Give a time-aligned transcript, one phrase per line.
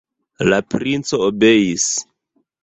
[0.53, 1.87] La princo obeis.